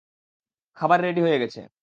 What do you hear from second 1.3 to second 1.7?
গেছে।